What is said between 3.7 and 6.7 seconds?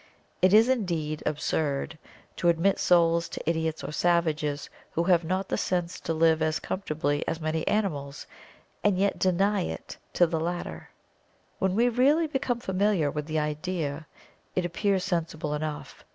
or savages, who have not the sense to live as